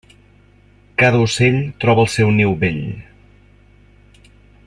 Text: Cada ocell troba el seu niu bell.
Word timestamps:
Cada 1.01 1.19
ocell 1.25 1.59
troba 1.83 2.07
el 2.07 2.11
seu 2.15 2.33
niu 2.39 2.57
bell. 2.65 2.83